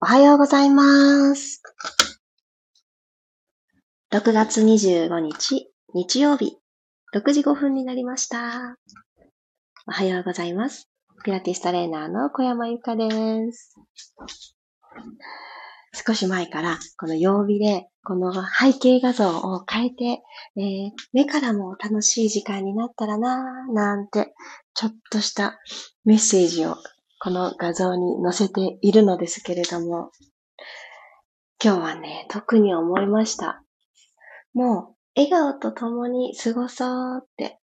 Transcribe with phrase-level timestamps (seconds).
[0.00, 1.60] おはようございます。
[4.12, 6.56] 6月25日、日曜日、
[7.12, 8.76] 6時5分になりました。
[9.88, 10.88] おはようございます。
[11.24, 13.74] ピラティストレーナーの小山由かです。
[16.06, 20.04] 少し前から、この曜日で、この背景画像を変えて、
[20.56, 24.32] えー、目からも楽しい時間になったらなぁ、なんて、
[24.74, 25.58] ちょっとした
[26.04, 26.76] メッセージを
[27.24, 30.10] この画像に載せているのですけれども、
[31.62, 33.62] 今日はね、特に思いました。
[34.54, 37.60] もう、笑顔と共に過ごそうって。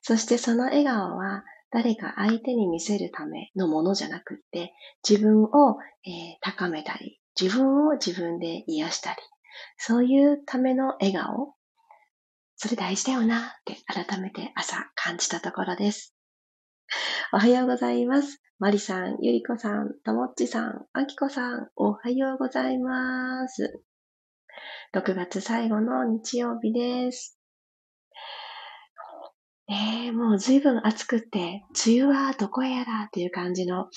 [0.00, 4.72] そしてその笑顔は誰か相手に見せるためのものじゃなくって、
[5.06, 9.16] 自分を、えー、高めたり、自分を自分で癒したり、
[9.76, 11.54] そういうための笑顔、
[12.56, 16.14] それ大事だよなって改めて朝感じたところです。
[17.34, 18.40] おはようございます。
[18.60, 23.82] マリさん、ゆりこさん、ともっちさん、あきこさん、おはようございます。
[24.94, 27.36] 6月最後の日曜日です。
[29.66, 33.88] ねえ、もう随分暑くって、梅雨はどこへやらっていう感じの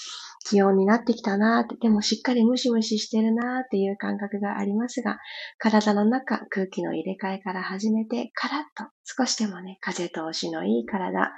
[0.50, 5.20] 気温になってきたなって、でもしっかりムシムシしてるなっていう感覚がありますが、
[5.60, 11.32] 体の中、空気の入れ替えから始めて、カラッと少しでもね、風通しのいい体、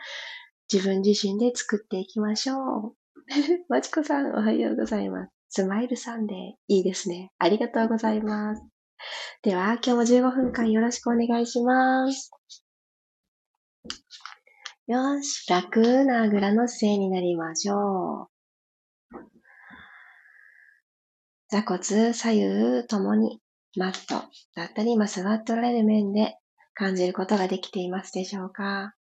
[0.72, 2.99] 自分自身で作っていきましょう。
[3.70, 5.32] まちこさん、おはようございます。
[5.50, 7.32] スマイルサンデー、いいですね。
[7.38, 8.64] ありがとうございます。
[9.44, 12.32] では、今日も15分間よろしくお願いします。
[14.88, 18.28] よし、楽なあぐらの姿勢になりましょう。
[21.50, 23.40] 座骨左右ともに
[23.78, 26.36] マットだったり、今座っておられる面で
[26.74, 28.96] 感じることができていますでしょうか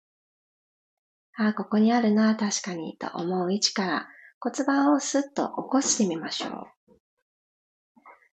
[1.36, 4.08] あ、ここにあるな、確かに、と思う位置から
[4.44, 6.92] 骨盤をスッと起こしてみましょう。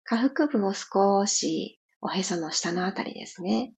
[0.04, 3.74] 下腹部を少しおへその下のあたりですね。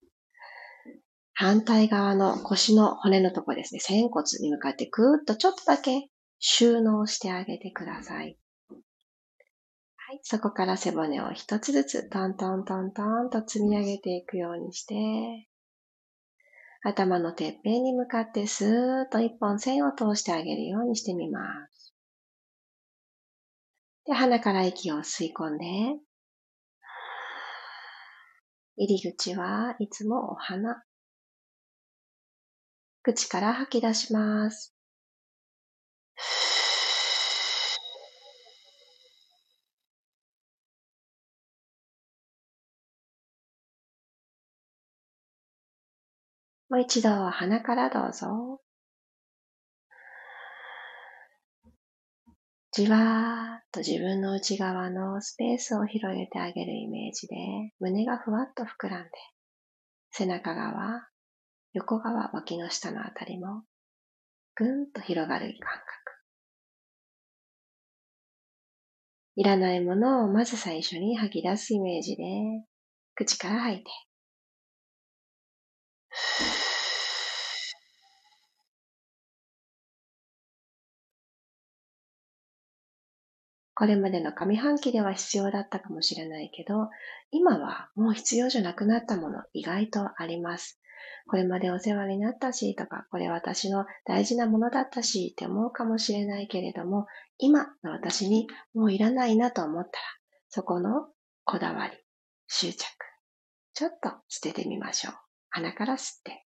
[1.34, 3.80] 反対側の腰の骨のところですね。
[3.80, 8.38] 仙骨に向かってぐーっとちょっとだけ収納してあげてください。
[8.68, 8.76] は
[10.14, 10.20] い。
[10.22, 14.94] そこから背骨を一つずつトントントントンと積み上げていくようにして、
[16.84, 21.69] 頭のてっぺんに向かってスーッと一本線を通してあげるようにしてみます。
[24.10, 25.64] で、鼻から息を吸い込んで、
[28.76, 30.82] 入り口はいつもお花。
[33.04, 34.74] 口から吐き出します。
[46.68, 48.60] もう一度鼻からどうぞ。
[52.80, 57.36] じわーっと自分の内側のスペースを広げてあげるイメージで、
[57.78, 59.10] 胸がふわっと膨らんで、
[60.10, 61.06] 背中側、
[61.74, 63.64] 横側、脇の下のあたりも、
[64.54, 65.86] ぐんと広がる感覚。
[69.36, 72.24] いらないものをまず最初に吐き出すイメージで、
[73.14, 73.90] 口から吐いて。
[83.80, 86.90] これまでの上半期では必要だったかもしれないけど、
[87.30, 90.78] 今はもう必要じゃなくなったもの意外とあります。
[91.26, 97.06] これまでお世話になったしとか、これ私の大事なものだったしって思うかもしれないけれども、
[97.38, 100.04] 今の私にもういらないなと思ったら、
[100.50, 101.06] そこの
[101.44, 101.96] こだわり、
[102.48, 102.84] 執着、
[103.72, 105.14] ちょっと捨ててみましょう。
[105.48, 106.44] 鼻から吸って。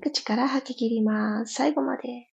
[0.00, 1.54] 口から吐き切ります。
[1.54, 2.28] 最後まで。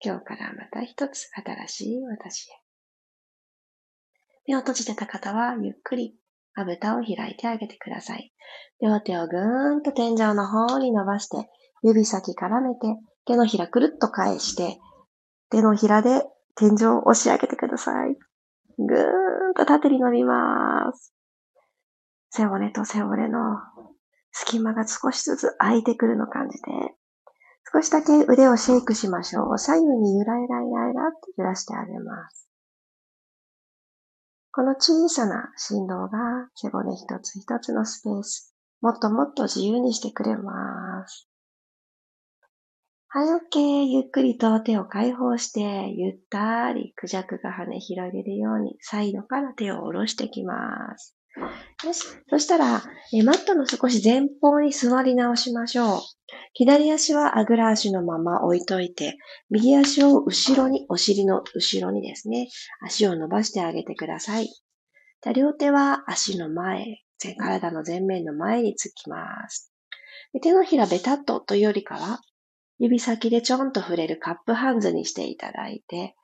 [0.00, 2.52] 今日からまた一つ新しい私へ。
[4.46, 6.16] 目を閉じてた方はゆっくり
[6.54, 8.32] まぶたを開いてあげてください。
[8.80, 11.48] 両手をぐーんと天井の方に伸ばして、
[11.82, 14.78] 指先絡めて、手のひらくるっと返して、
[15.50, 16.22] 手のひらで
[16.56, 18.16] 天井を押し上げてください。
[18.78, 21.14] ぐーんと縦に伸びます。
[22.30, 23.38] 背骨と背骨の
[24.32, 26.70] 隙間が少しずつ空いてくるのを感じて、
[27.72, 29.58] 少しだけ腕をシェイクしましょう。
[29.58, 32.48] 左右にゆらゆらゆらゆらって揺らしてあげます。
[34.52, 41.28] この小さな振動が背骨一つ一つのスペース、もっともっと自由にしてくれます。
[43.08, 43.84] はい、OK。
[43.84, 51.16] ゆっくりと手を解放して、ゆったりクジャクが羽広げるように、サイドから手を下ろしていきます。
[51.84, 52.02] よし。
[52.28, 52.82] そしたら、
[53.14, 56.00] えマットの少し前方に座り直しましょう。
[56.54, 59.16] 左足はあぐら足のまま置いといて、
[59.50, 62.48] 右足を後ろに、お尻の後ろにですね、
[62.82, 64.48] 足を伸ばしてあげてください。
[65.22, 66.84] じゃ両手は足の前、
[67.38, 69.72] 体の前面の前につきます。
[70.42, 72.20] 手のひらベタっとというよりかは、
[72.78, 76.14] 指先でちょんと触れるカップハンズにしていただいて、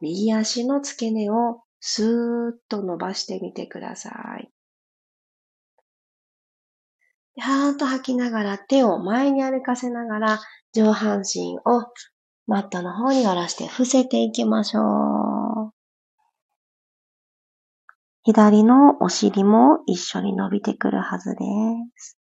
[0.00, 4.50] 右足の付け根をスーッと伸ばしてみてください。
[7.40, 10.40] はーっと吐きながら手を前に歩かせながら
[10.72, 11.62] 上半身を
[12.46, 15.74] マットの方に下ろして伏せていきましょう。
[18.22, 21.44] 左のお尻も一緒に伸びてくるはずで
[21.96, 22.18] す。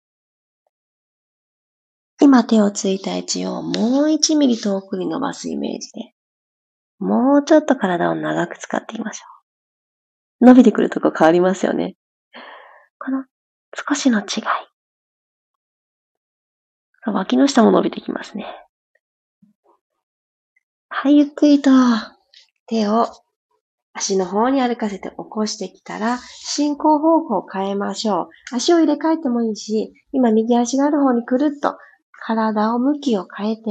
[2.22, 6.14] 今手をついた位置をもう1ミリ遠くに伸ばすイメージで、
[7.00, 9.24] もうちょっと体を長く使ってみましょ
[10.40, 10.46] う。
[10.46, 11.96] 伸びてくるとこ変わりますよね。
[13.00, 13.24] この
[13.74, 14.26] 少しの違い。
[17.06, 18.46] 脇の下も伸びてきますね。
[20.88, 21.72] はい、ゆっくりと
[22.68, 23.08] 手を
[23.94, 28.54] 足の方に歩かせて起こしてきたら、進行方向を変えましょう。
[28.54, 31.76] 足を入れ替えてもいいし、今右足がある方にくるっと
[32.24, 33.62] 体を向きを変えて、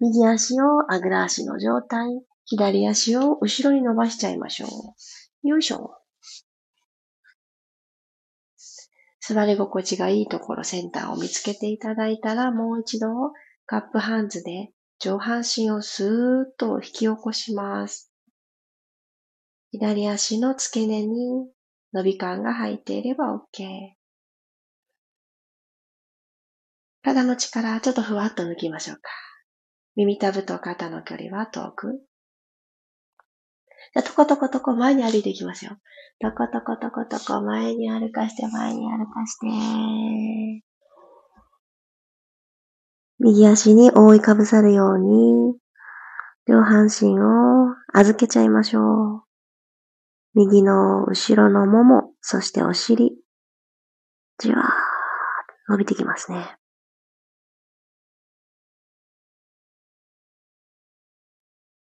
[0.00, 5.48] 右足をあぐら足の状態、左足を後ろに伸ばしちゃいましょう。
[5.48, 5.94] よいしょ。
[9.20, 13.08] 座り心地がいいところ、センターを見つけていただいたら、もう一度
[13.66, 18.12] カップハンズで上半身をスーッと引き起こします。
[19.70, 21.48] 左足の付け根に
[21.94, 23.97] 伸び感が入っていれば OK。
[27.02, 29.02] 体の力、ちょっとふわっと抜きましょうか。
[29.96, 32.00] 耳たぶと肩の距離は遠く。
[33.94, 35.76] じゃ、とことことこ前に歩いていきますよ。
[36.20, 40.64] とことことことこ前に歩かして、前に歩かして。
[43.20, 45.54] 右足に覆いかぶさるように、
[46.46, 49.22] 両半身を預けちゃいましょう。
[50.34, 53.12] 右の後ろのもも、そしてお尻、
[54.38, 54.66] じわーっ
[55.66, 56.57] と伸びてきますね。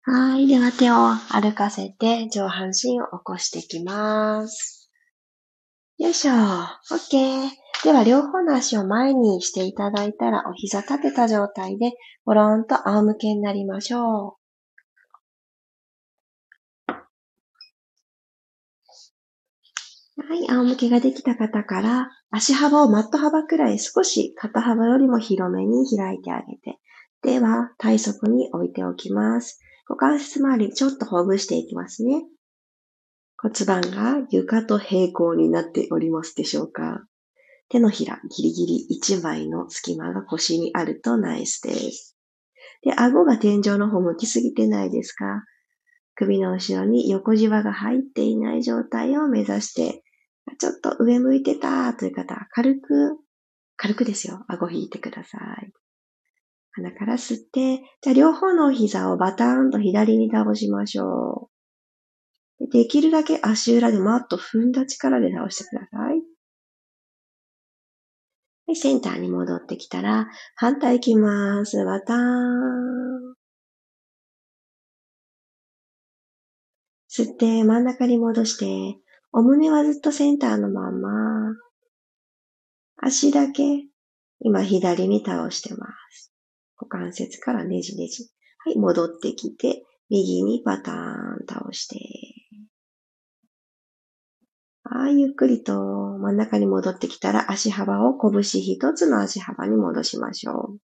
[0.08, 0.46] はい。
[0.46, 0.94] では手を
[1.32, 4.88] 歩かせて上半身を起こしていきます。
[5.98, 6.32] よいしょ。
[6.32, 7.50] OK。
[7.82, 11.90] では両方の足を前にしていただいたらお膝立てた状態で
[12.24, 14.36] ゴロンと仰向けになりましょ
[16.86, 16.92] う。
[20.22, 20.48] はい。
[20.48, 26.78] 仰向けができた方から足幅をマット幅くらい少し肩幅よりも広めに開いてあげて、
[27.22, 29.60] では体側に置いておきます。
[29.88, 32.24] 股関節周りちょっとほぐしていきますね。
[33.38, 37.04] 骨盤が床と平行になっておりますでしょうか
[37.68, 42.16] 手のひらギリギリ1枚の隙間が腰にあるとナイスです。
[42.82, 45.44] で、顎が天井の方向きすぎてないですか
[46.14, 50.02] 首の後ろに横じわが入っていない状態を目指して、
[50.58, 53.18] ちょっと上向いてたという方軽く、
[53.76, 54.44] 軽くですよ。
[54.48, 55.72] 顎引いてください。
[56.76, 61.48] 鼻から吸って、じゃあ両方の膝をバターンと左に倒しましょ
[62.60, 62.68] う。
[62.70, 66.22] できるだけ足裏でマット踏んだ力で倒してください。
[68.66, 71.82] はい、センターに戻ってきたら、反対行きます。
[71.82, 73.34] バターン。
[77.08, 79.00] 吸って真ん中に戻して、
[79.32, 81.54] お胸はずっとセンターのまま。
[82.98, 83.62] 足だけ、
[84.40, 86.35] 今左に倒してます。
[86.76, 88.30] 股関節からねじねじ。
[88.64, 91.98] はい、戻ってきて、右にパターン倒して。
[94.84, 95.74] はい、ゆっくりと
[96.18, 100.80] 真ん中に戻ってきたら足幅を拳一つの足幅に戻しましょう。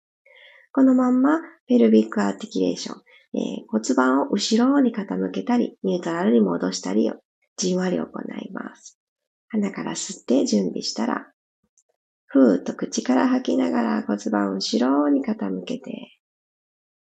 [0.73, 3.03] このまんまペルビックアーティキュレーション、
[3.35, 7.17] えー、骨盤を後ろに傾けたり、ニュートラルに戻したりを
[7.57, 8.99] じんわり行います。
[9.49, 11.33] 鼻から吸って準備したら、
[12.31, 16.19] ふーっと口から吐きながら骨盤を後ろに傾けて、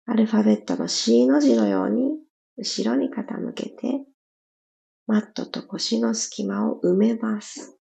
[0.05, 2.17] アルファベットの C の字のように
[2.57, 4.03] 後ろに傾けて、
[5.05, 7.77] マットと腰の隙間を埋めます。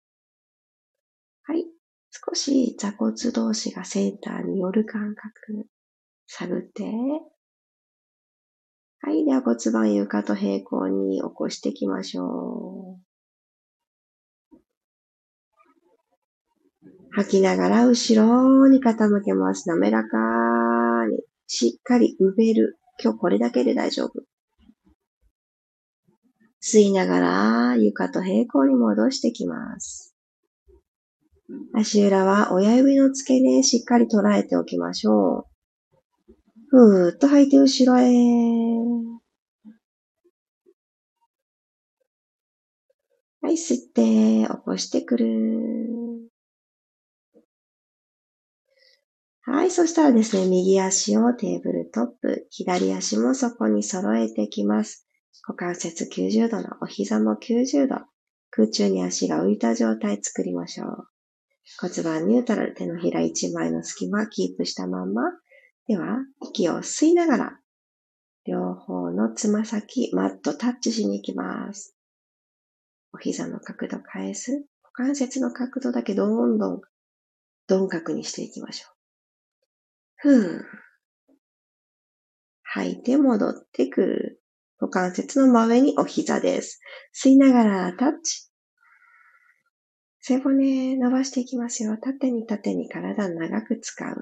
[1.45, 1.65] はい。
[2.11, 5.67] 少し座骨同士がセンターに寄る感覚、
[6.27, 6.85] 探って。
[9.01, 9.25] はい。
[9.25, 13.10] では骨盤床と平行に起こしていきましょう。
[17.13, 19.69] 吐きながら後ろに傾けます。
[19.69, 21.19] 滑らかに。
[21.47, 22.79] しっかり埋める。
[23.03, 24.23] 今日これだけで大丈夫。
[26.63, 30.15] 吸いながら床と平行に戻してきます。
[31.75, 36.35] 足裏は親指の付け根しっかり捉えておきましょう。
[36.69, 38.05] ふーっと吐いて後ろへ。
[43.43, 46.00] はい、吸って、起こしてくる。
[49.53, 55.09] はい、そしたらですね、右足をテーブルトップ、左足もそこに揃えてきます。
[55.45, 57.97] 股関節90度のお膝も90度。
[58.51, 61.09] 空中に足が浮いた状態作りましょう。
[61.81, 65.23] 骨盤ニュートラル、手のひら1枚の隙間キープしたまんま。
[65.89, 67.61] では、息を吸いながら、
[68.47, 71.97] 両方のつま先、マットタッチしに行きます。
[73.13, 76.81] お膝の角度変えず、股関節の角度だけどんどん
[77.69, 79.00] 鈍角にしていきましょう。
[80.23, 80.65] ふぅ。
[82.63, 84.43] 吐いて戻ってくる。
[84.79, 86.81] 股関節の真上にお膝です。
[87.15, 88.51] 吸いながらタッチ。
[90.21, 91.97] 背骨伸ばしていきますよ。
[91.97, 94.17] 縦に縦に体長く使う。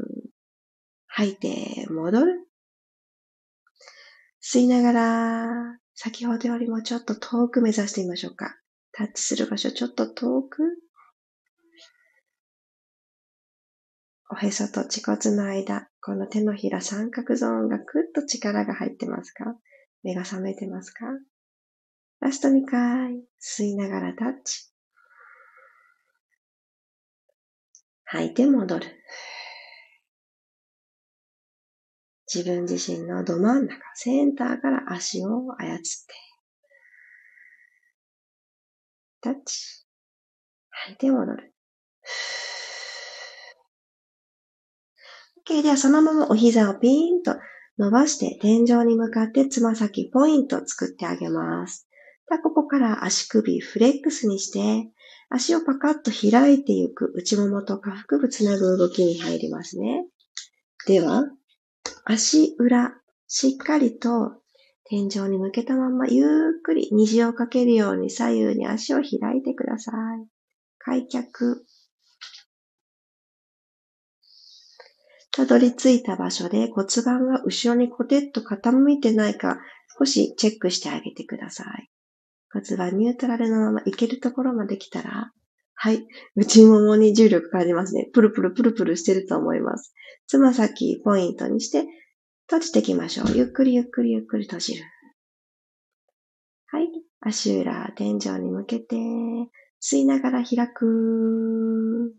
[1.09, 2.47] 吐いて戻る。
[4.41, 8.57] 吸いながら、先ほどよりもちょっと遠く目指してみましょうか。
[8.93, 10.63] タッチする場所ちょっと遠く。
[14.31, 19.57] おへそと恥骨の間、この手のひら三角ゾーンがぐっと力が入ってますか？
[20.03, 21.07] 目が覚めてますか？
[22.21, 24.71] ラスト2回、吸いながらタッチ。
[28.05, 28.87] 吐いて戻る。
[32.33, 35.85] 自分自身のど真ん中、センターから足を操って、
[39.23, 39.87] タッチ。
[40.71, 41.55] 吐いて戻る。
[45.49, 45.63] OK。
[45.63, 47.37] ではそのままお膝をピーンと
[47.79, 51.89] 伸ばして天井に向かってつま先ポイントを作ってあげます。
[52.29, 54.91] ではここから足首フレックスにして、
[55.31, 60.05] 足をパカッと開いていく内ももと下腹部つなぐ動きに入りますね。
[60.87, 61.25] では、
[62.05, 62.95] 足裏、
[63.27, 64.33] しっかりと
[64.85, 66.27] 天井に向けたままゆっ
[66.63, 70.27] くり虹をかけるように左右に足を開いてください。
[70.79, 71.65] 開脚。
[75.39, 79.61] たどり着いた場所で骨盤が後ろにコテッと傾いてないか
[79.97, 81.89] 少しチェックしてあげてください。
[82.53, 85.31] 骨盤ニュートラルのまま行けるところまで来たら、
[85.75, 86.05] はい。
[86.35, 88.11] 内ももに重力感じますね。
[88.13, 89.95] プルプルプルプルしてると思います。
[90.27, 91.85] つま先ポイントにして
[92.49, 93.27] 閉じていきましょう。
[93.37, 94.83] ゆっくりゆっくりゆっくり閉じる。
[96.67, 96.89] はい。
[97.21, 98.97] 足裏、天井に向けて、
[99.81, 102.13] 吸いながら開く。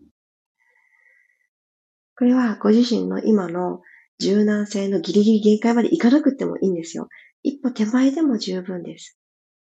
[2.20, 3.80] これはご自身の今の
[4.20, 7.08] 柔軟性のギリギリ限界までいかなくてもいいんですよ。
[7.44, 9.18] 一歩手前でも十分です。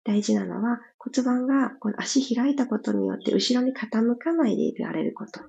[0.05, 3.79] 大事なのは骨盤がこの足開いたことによって後ろに傾
[4.19, 5.41] かないでいられること。
[5.41, 5.47] は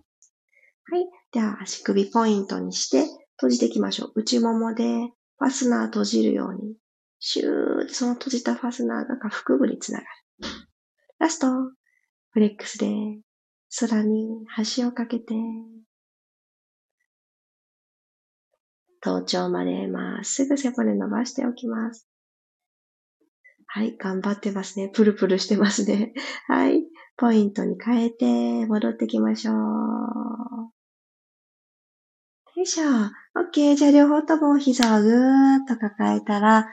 [1.00, 1.06] い。
[1.32, 3.06] では足首ポイントにして
[3.38, 4.12] 閉じていきましょう。
[4.20, 4.84] 内ももで
[5.38, 6.76] ファスナー閉じるように。
[7.20, 10.10] シューってその閉じたファスナーが下腹部につながる。
[11.20, 11.48] ラスト、
[12.32, 12.88] フレックスで
[13.80, 15.34] 空に端をかけて
[19.02, 22.08] 頭頂までまっすぐ背骨伸ばしておきます。
[23.68, 24.90] はい、頑張ってますね。
[24.90, 26.14] プルプルしてますね。
[26.48, 26.84] はい、
[27.18, 29.56] ポイントに変えて戻ってきましょう。
[32.56, 32.86] よいしょ。
[33.40, 33.76] OK。
[33.76, 36.68] じゃあ両方とも膝をぐーっと抱えたら、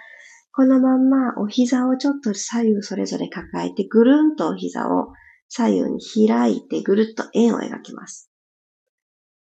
[0.53, 5.13] このまんまお膝をちょっと左右それぞれ抱えて、ぐるんとお膝を
[5.49, 8.31] 左右に開いてぐるっと円を描きます。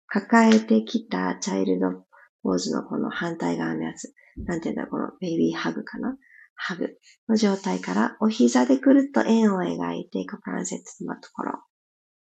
[0.07, 2.05] 抱えてきたチャイルド
[2.45, 4.15] ポーズのこの反対側のやつ。
[4.37, 6.17] なんていうんだ、このベイビーハグかな？
[6.55, 6.97] ハグ
[7.29, 11.53] の状態からお膝でくるっと円を描いて股関節のところ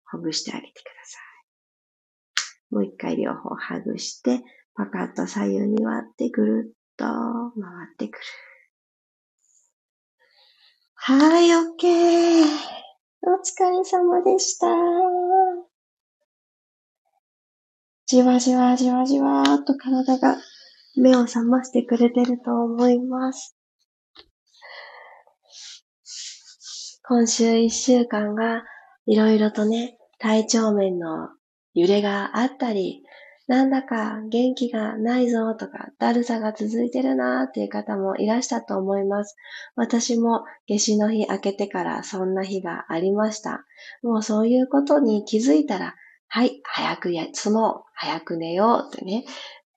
[0.05, 1.19] ほぐしてあげてくださ
[2.71, 2.73] い。
[2.73, 4.41] もう一回両方ハグして、
[4.75, 7.13] パカッと左右に割ってぐるっと回
[7.93, 8.23] ってくる。
[10.95, 12.45] はい、オッケー。
[13.25, 14.67] お疲れ様でした。
[18.05, 20.37] じわじわじわじわーっと体が
[20.95, 23.55] 目を覚ましてくれてると思います。
[27.05, 28.63] 今週一週間が
[29.05, 31.29] いろいろとね、体調面の
[31.73, 33.03] 揺れがあったり、
[33.47, 39.35] なんだか元気がないぞとか、だるさが続いてるなーっていう方もいらしたと思います。
[39.75, 43.65] 私も夏至の日明けてからそんな日がありました。
[44.01, 45.95] もうそういうことに気づいたら、
[46.35, 49.23] はい、早く休もう、早く寝ようってね、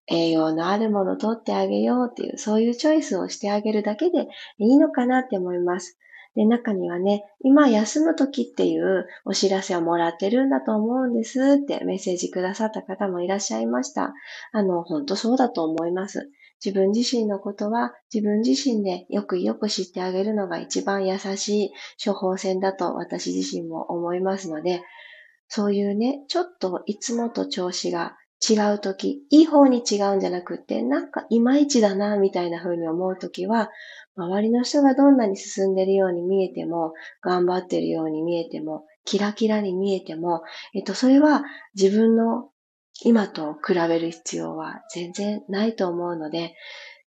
[0.06, 5.98] 栄養のあるものを取ってあげようっていう、そういうチョイスをしてあげるだけでいいのかなって思います。
[6.34, 14.14] で、中にはね、今休む時っていうお知らせをもらってるんだと思うんですってメッセージくださった方もいらっしゃいました。
[14.52, 16.30] あの、本当そうだと思います。
[16.64, 21.70] 自分自身のことは自分自身でよくよく知ってあげるのが一番優しい
[22.02, 24.80] 処方箋だと私自身も思いますので、
[25.48, 28.16] そういうね、ちょっといつもと調子が
[28.48, 33.70] 違うとき、いい方に違うんじゃなくって、なんかいまいちだな、みたいな風に思うときは、
[34.16, 40.42] 周りの人がどんなに進んでるように見えても、頑張ってるように見えても、キラキラに見えても、
[40.74, 42.50] えっと、それは自分の
[43.02, 46.54] 今と比べる必要は全然ないと思うので、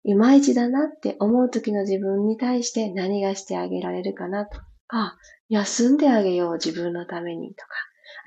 [0.04, 5.16] いまいちだなって思う時の自分に対して何がしてあげられるかなとか、
[5.49, 7.68] 休んであげよう自分のためにとか、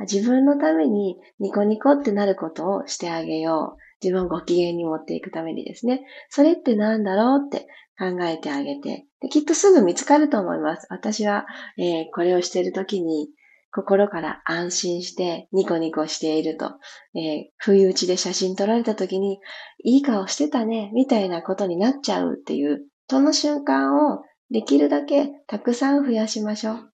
[0.01, 3.81] 自分のためにニコニコってなることをしてあげよう。
[4.03, 6.01] 自分をご機嫌に持っていくためにですね。
[6.29, 7.67] それって何だろうって
[7.97, 10.87] 考えてあげて、きっとすぐ見つかると思います。
[10.89, 11.45] 私は、
[11.77, 13.29] えー、これをしているときに、
[13.73, 16.71] 心から安心してニコニコしていると、
[17.15, 19.39] えー、不意打ちで写真撮られたときに、
[19.83, 26.91] いい顔してたね、みたいなことになっちゃうっていう、その瞬間をできるだけたくさん増やしましょう。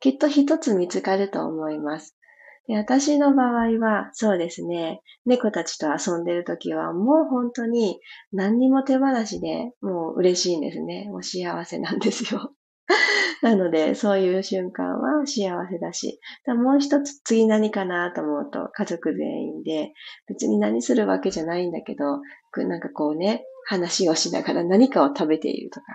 [0.00, 2.17] きっと一つ見つかると思います。
[2.68, 7.98] で私の場合は、そうですね、猫たちと遊んでるときは、もう本当に
[8.30, 11.06] 何にも手放しで、もう嬉しいんですね。
[11.08, 12.52] もう幸せなんですよ。
[13.42, 19.94] なので、そういう瞬間は幸せだし、もう一つ次何かなと思うと、家族全員で、
[20.26, 22.20] 別に何するわけじゃないんだけど、
[22.68, 25.86] なんかこうね、話をしながら何かを食べているとか、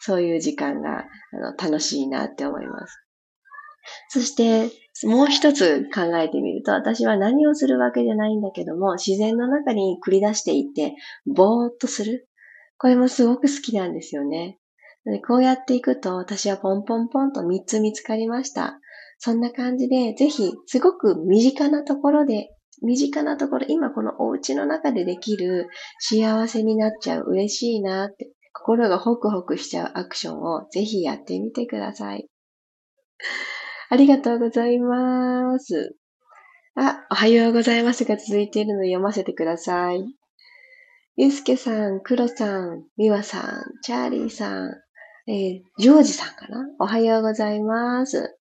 [0.00, 2.98] そういう時間があの楽しいなって思います。
[4.10, 4.70] そして、
[5.04, 10.94] もう一つ考えてみると、私は何をするわけじゃないんだけども、自然の中に繰り出していって、
[11.26, 12.28] ぼーっとする。
[12.78, 14.58] これもすごく好きなんですよね。
[15.26, 18.80] こうやっていくと、私はポンポンポンと3つ見つかりました。
[19.18, 22.50] そんな感じで、ぜひ、すごく身近なところで、
[22.82, 32.28] 身近なところ、今このお家の中でできる幸せになっちゃう、嬉しいなって、心がホクホクしちゃうアクションをぜひやってみてください。
[33.90, 35.96] ありがとうございます。
[36.76, 40.04] あ、おはようございますが続いているので読ませてください。
[41.16, 44.74] ゆうすけさん、くろさん、みわさん、チャーリーさん、
[45.26, 46.66] えー、ジョージさんかな？
[46.78, 48.38] おはようございます。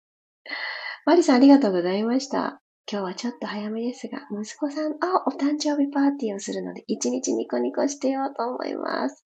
[1.06, 2.60] マリさんありがとうございました。
[2.92, 9.24] 今日はちょっと早めですが、息子さん、あ、お誕生日パーティーをするので、一日ニコニコしてようと思います。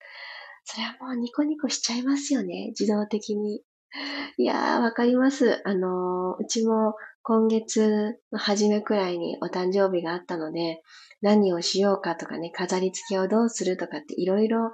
[0.65, 3.61] それはもうニコニコしちゃいますよね、自動的に。
[4.37, 5.61] いやー、わかります。
[5.65, 10.81] あのー、うちも今月の初めくらいにお誕生日があったので、
[11.21, 14.71] 何をしようかとかね、飾り付けをどうするとかっていろいろ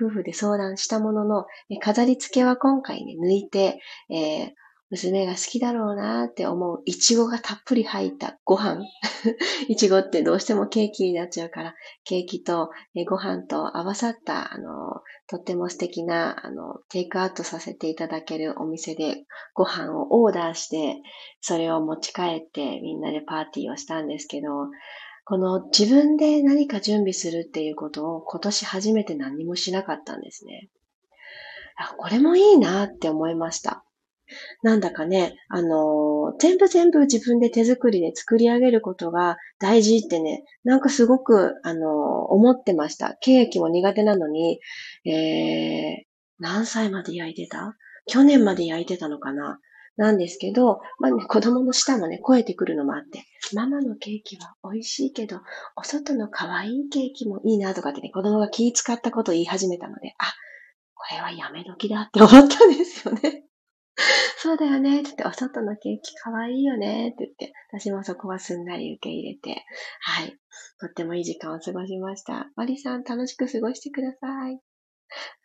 [0.00, 1.46] 夫婦で相談したものの、
[1.80, 4.50] 飾り付けは今回ね、抜いて、えー、
[4.92, 8.84] 娘が好きだろうなって思う、いちごがたっぷり入ったご飯。
[9.68, 11.74] いちごってどうしてもケーキになっちゃうから、
[12.04, 12.68] ケーキと
[13.08, 19.24] ご飯と合わさった、あの、とっても素敵な、あの、テイクアウトさせていただけるお店で
[19.54, 21.00] ご飯をオーダーして、
[21.40, 24.48] それを持ち帰ってみんなでパーティーをしたんですけど、
[25.24, 30.68] この自分で何か準備するっていうことを今年初めて何もしなかったんですね。
[31.96, 33.84] これもいいなって思いました。
[34.62, 41.88] なんだかね、あのー、全部全部自分で手作りで作り上げることが大事ってね、なんかすごく、あのー、
[42.30, 43.16] 思ってました。
[43.20, 44.60] ケーキも苦手なのに、
[45.04, 46.04] えー、
[46.38, 47.76] 何歳まで焼いてた？
[48.06, 49.58] 去年まで焼いてたのかな？
[49.96, 55.40] なんですけど、まあね、子供の舌もね、超えてくるのもあって、ママのケーキは美味しいけど、
[55.76, 60.32] お外の可愛いケーキもいいなとかってね、子供が気使ったことを言い始めたので、あ、
[60.94, 63.44] これはやめ時だって思ったんですよね。
[64.38, 69.64] そうだよねって言って、お外のケーキかわいいよねって言って、私もそこはすんなり受け入れて、
[70.00, 70.38] はい。
[70.80, 72.50] とってもいい時間を過ごしました。
[72.56, 74.60] マリさん、楽しく過ごしてください。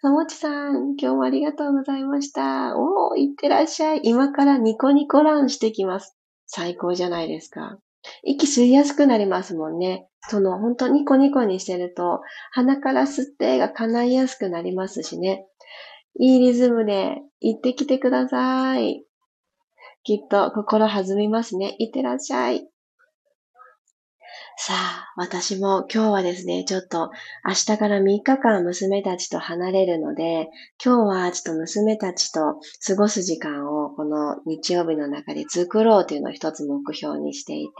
[0.01, 2.77] さもちさん、今日もありがとうございました。
[2.77, 4.01] おー、いってらっしゃい。
[4.03, 6.15] 今からニコニコランしてきます。
[6.45, 7.77] 最高じゃないですか。
[8.23, 10.07] 息吸いやすくなりますもんね。
[10.29, 15.45] その、本当ニコニコにしてると、鼻から吸ってが叶いやすくなりますしね。
[16.19, 19.03] いいリズムで行ってきてください。
[20.03, 21.75] きっと心弾みますね。
[21.79, 22.67] いってらっしゃい。
[24.59, 27.11] さあ、私も今日はですね、ちょっと
[27.47, 30.49] 明日から3日間娘たちと離れるので、
[30.83, 37.73] 今日はちょっと娘たちと過ごす時間をこの日曜日の中で作ろうというのを一つ目標にしていて、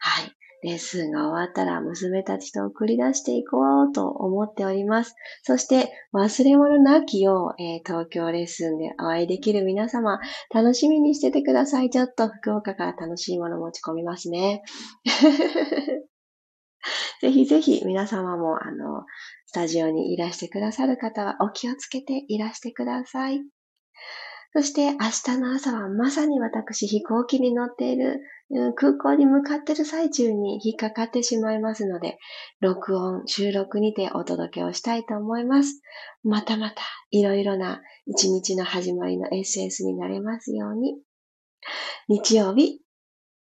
[0.00, 0.34] はい。
[0.62, 5.14] レッスンが終わったら娘たちと送り出していこうと思っております。
[5.42, 10.20] そして忘れ物なきを、えー、東京レッスンでお会いできる皆様、
[10.52, 11.90] 楽しみにしててください。
[11.90, 14.62] ちょっと福岡から楽しいもの持ち込みますね。
[17.20, 19.04] ぜひぜひ皆様もあの、
[19.46, 23.42] スタジオにいらしてくださる方はお気をつけていらしてください。
[24.52, 28.20] そして明日の朝はまさに私飛行機に乗っている、
[28.74, 32.18] 空港に向かっている最中に引っかかってしまいますので、
[32.60, 35.80] 録音、収録にてお届けをしたいと思います。
[36.24, 36.82] またまた
[37.12, 40.96] いろいろな一日の始まりの SS になれますように。
[42.08, 42.80] 日曜日、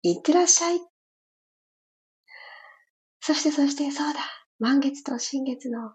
[0.02, 0.80] いってらっしゃい。
[3.20, 4.20] そしてそしてそうだ、
[4.58, 5.92] 満月と新月の、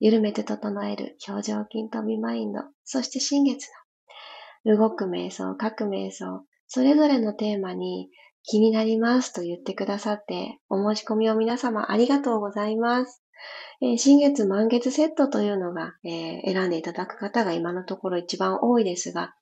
[0.00, 3.68] 緩めて整える表情筋とビマインド、そして新月
[4.64, 8.08] の動く瞑想、書く瞑想、それぞれのテーマに
[8.44, 13.22] 気になりますと言ってくださって、お申し込みを皆様ありがとうございます。
[13.80, 19.34] えー、新月満月セットというのが、えー、選んでいただく方が今のところ一番多いですが、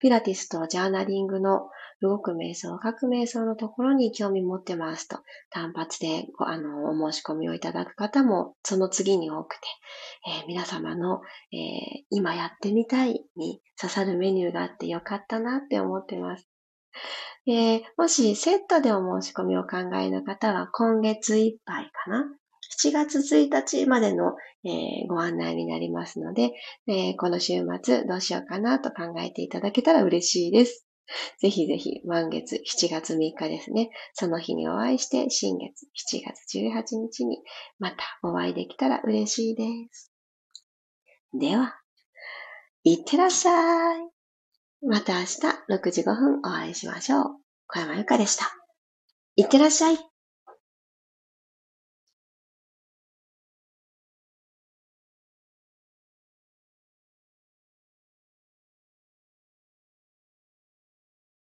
[0.00, 1.68] ピラティスとジャーナリングの
[2.00, 5.18] 動く瞑想、書く瞑想のところに興味持ってますと、
[5.50, 9.60] 単発であのお申し込みをいただく方もその次に多くて、
[10.28, 11.20] えー、皆様の、
[11.52, 16.48] えー、今やってみたいに刺さるメニューがあってよかったなって思ってます。
[17.46, 22.24] えー、もしセットでお申し込みを考えの方は今月いっぱいかな
[22.80, 26.52] 7月1日までの、えー、ご案内になりますので、
[26.86, 30.86] えー、この週末どうしようかなと考えていただけたら嬉しいです。
[31.38, 33.90] ぜひぜひ満月7月3日ですね。
[34.14, 37.38] その日にお会いして、新月7月18日に
[37.78, 40.12] またお会いできたら嬉しいです。
[41.32, 41.74] では、
[42.84, 44.10] いってらっしゃい。
[44.86, 47.24] また明日6時5分お会いしましょう。
[47.66, 48.46] 小山由かでした。
[49.36, 50.13] いってらっしゃい。